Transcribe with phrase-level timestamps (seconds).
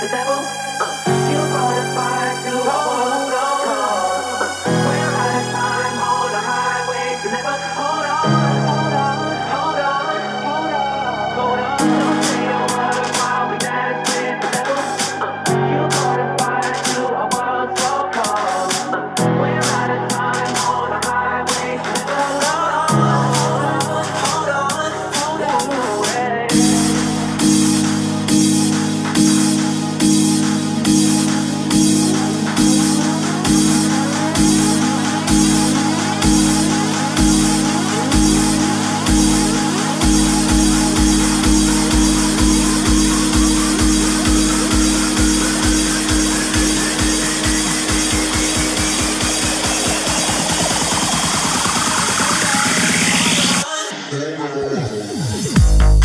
[0.00, 0.69] the devil.
[55.02, 55.99] Oh.